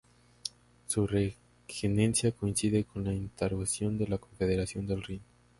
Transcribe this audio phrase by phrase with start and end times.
[0.87, 5.21] Su regencia coincide con la instauración de la Confederación del Rin.